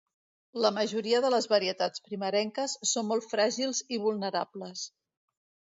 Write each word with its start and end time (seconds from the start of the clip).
La 0.65 0.71
majoria 0.77 1.19
de 1.25 1.31
les 1.33 1.47
varietats 1.51 2.03
primerenques 2.07 2.75
són 2.93 3.09
molt 3.11 3.29
fràgils 3.35 3.87
i 3.99 4.03
vulnerables. 4.09 4.93